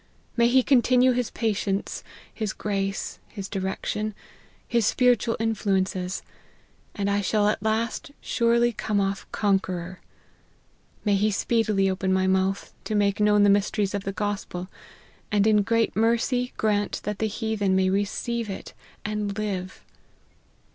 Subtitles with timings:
[0.35, 2.03] May he continue his patience,
[2.33, 4.15] his grace, his direction,
[4.67, 6.23] his spiritual influences,
[6.95, 9.99] and I shall at last surely come off* conqueror!
[11.05, 14.69] May he speedily open my mouth, to make known the mysteries of the gospel,
[15.31, 18.73] and in great mercy grant that the heathen may receive it
[19.05, 19.85] and live